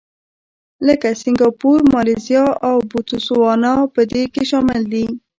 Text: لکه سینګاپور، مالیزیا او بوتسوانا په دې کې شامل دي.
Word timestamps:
لکه 0.87 1.09
سینګاپور، 1.21 1.79
مالیزیا 1.93 2.45
او 2.67 2.75
بوتسوانا 2.89 3.73
په 3.93 4.01
دې 4.11 4.23
کې 4.33 4.43
شامل 4.49 4.81
دي. 4.93 5.05